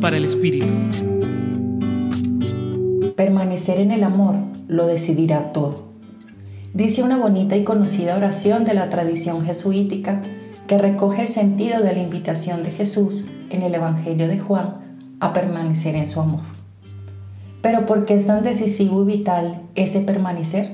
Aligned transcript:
para 0.00 0.16
el 0.18 0.24
Espíritu. 0.24 0.72
Permanecer 3.16 3.80
en 3.80 3.90
el 3.90 4.04
amor 4.04 4.36
lo 4.68 4.86
decidirá 4.86 5.50
todo. 5.50 5.88
Dice 6.74 7.02
una 7.02 7.18
bonita 7.18 7.56
y 7.56 7.64
conocida 7.64 8.16
oración 8.16 8.64
de 8.64 8.74
la 8.74 8.88
tradición 8.88 9.44
jesuítica 9.44 10.22
que 10.68 10.78
recoge 10.78 11.22
el 11.22 11.28
sentido 11.28 11.82
de 11.82 11.92
la 11.92 12.02
invitación 12.02 12.62
de 12.62 12.70
Jesús 12.70 13.24
en 13.50 13.62
el 13.62 13.74
Evangelio 13.74 14.28
de 14.28 14.38
Juan 14.38 15.16
a 15.18 15.32
permanecer 15.32 15.96
en 15.96 16.06
su 16.06 16.20
amor. 16.20 16.42
Pero 17.62 17.84
¿por 17.84 18.04
qué 18.04 18.14
es 18.14 18.26
tan 18.26 18.44
decisivo 18.44 19.02
y 19.02 19.16
vital 19.16 19.62
ese 19.74 20.02
permanecer? 20.02 20.70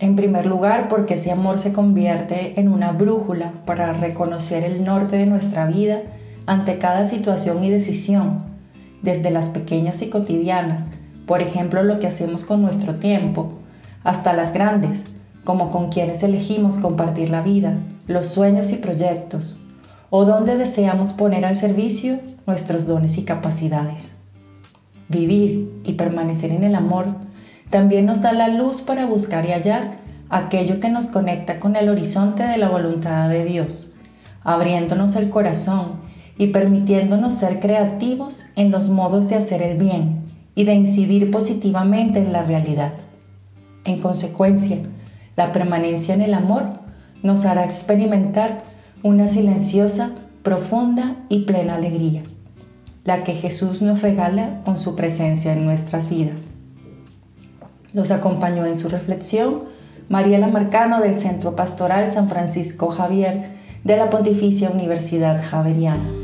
En 0.00 0.16
primer 0.16 0.46
lugar, 0.46 0.88
porque 0.88 1.14
ese 1.14 1.30
amor 1.30 1.60
se 1.60 1.72
convierte 1.72 2.58
en 2.58 2.68
una 2.68 2.90
brújula 2.90 3.52
para 3.64 3.92
reconocer 3.92 4.64
el 4.64 4.82
norte 4.82 5.16
de 5.16 5.26
nuestra 5.26 5.66
vida 5.66 6.02
ante 6.46 6.78
cada 6.78 7.06
situación 7.06 7.64
y 7.64 7.70
decisión, 7.70 8.44
desde 9.02 9.30
las 9.30 9.46
pequeñas 9.46 10.02
y 10.02 10.08
cotidianas, 10.08 10.84
por 11.26 11.42
ejemplo 11.42 11.82
lo 11.82 12.00
que 12.00 12.06
hacemos 12.06 12.44
con 12.44 12.62
nuestro 12.62 12.96
tiempo, 12.96 13.52
hasta 14.02 14.32
las 14.32 14.52
grandes, 14.52 15.02
como 15.44 15.70
con 15.70 15.90
quienes 15.90 16.22
elegimos 16.22 16.78
compartir 16.78 17.30
la 17.30 17.42
vida, 17.42 17.78
los 18.06 18.28
sueños 18.28 18.70
y 18.72 18.76
proyectos, 18.76 19.60
o 20.10 20.24
donde 20.24 20.56
deseamos 20.56 21.12
poner 21.12 21.44
al 21.44 21.56
servicio 21.56 22.20
nuestros 22.46 22.86
dones 22.86 23.18
y 23.18 23.24
capacidades. 23.24 24.10
Vivir 25.08 25.70
y 25.84 25.92
permanecer 25.94 26.50
en 26.50 26.64
el 26.64 26.74
amor 26.74 27.06
también 27.70 28.06
nos 28.06 28.22
da 28.22 28.32
la 28.32 28.48
luz 28.48 28.82
para 28.82 29.06
buscar 29.06 29.46
y 29.46 29.52
hallar 29.52 29.98
aquello 30.30 30.80
que 30.80 30.88
nos 30.88 31.06
conecta 31.06 31.60
con 31.60 31.76
el 31.76 31.88
horizonte 31.88 32.42
de 32.42 32.56
la 32.56 32.68
voluntad 32.68 33.28
de 33.28 33.44
Dios, 33.44 33.92
abriéndonos 34.42 35.16
el 35.16 35.30
corazón 35.30 36.03
y 36.36 36.48
permitiéndonos 36.48 37.34
ser 37.34 37.60
creativos 37.60 38.44
en 38.56 38.70
los 38.70 38.88
modos 38.88 39.28
de 39.28 39.36
hacer 39.36 39.62
el 39.62 39.78
bien 39.78 40.24
y 40.54 40.64
de 40.64 40.74
incidir 40.74 41.30
positivamente 41.30 42.18
en 42.18 42.32
la 42.32 42.42
realidad. 42.42 42.92
En 43.84 44.00
consecuencia, 44.00 44.78
la 45.36 45.52
permanencia 45.52 46.14
en 46.14 46.22
el 46.22 46.34
amor 46.34 46.64
nos 47.22 47.44
hará 47.44 47.64
experimentar 47.64 48.62
una 49.02 49.28
silenciosa, 49.28 50.12
profunda 50.42 51.16
y 51.28 51.44
plena 51.44 51.76
alegría, 51.76 52.22
la 53.04 53.24
que 53.24 53.34
Jesús 53.34 53.82
nos 53.82 54.02
regala 54.02 54.60
con 54.64 54.78
su 54.78 54.94
presencia 54.94 55.52
en 55.52 55.64
nuestras 55.64 56.08
vidas. 56.08 56.42
Los 57.92 58.10
acompañó 58.10 58.66
en 58.66 58.78
su 58.78 58.88
reflexión 58.88 59.64
Mariela 60.08 60.48
Marcano 60.48 61.00
del 61.00 61.14
Centro 61.14 61.56
Pastoral 61.56 62.10
San 62.10 62.28
Francisco 62.28 62.88
Javier 62.88 63.50
de 63.84 63.96
la 63.96 64.10
Pontificia 64.10 64.70
Universidad 64.70 65.42
Javeriana. 65.42 66.23